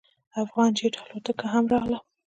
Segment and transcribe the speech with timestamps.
[0.43, 1.99] افغان جیټ الوتکه هم راغله.